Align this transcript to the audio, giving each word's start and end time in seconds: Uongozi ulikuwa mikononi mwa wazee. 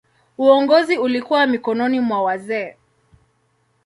Uongozi 0.37 0.97
ulikuwa 0.97 1.47
mikononi 1.47 1.99
mwa 1.99 2.21
wazee. 2.23 2.75